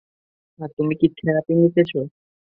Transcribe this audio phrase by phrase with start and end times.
[0.59, 1.99] হ্যাঁ তুমি কি থেরাপি নিতেছো?